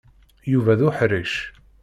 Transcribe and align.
Yuba 0.51 0.73
d 0.79 0.81
uḥṛic. 0.87 1.33